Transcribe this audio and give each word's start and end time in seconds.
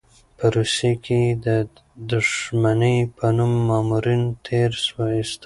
په 0.37 0.45
روسيې 0.55 0.91
کې 1.03 1.17
یې 1.25 1.33
د 1.45 1.47
دښمنۍ 2.09 2.97
په 3.17 3.25
نوم 3.37 3.53
مامورین 3.69 4.23
تېر 4.45 4.71
ایستل. 5.15 5.39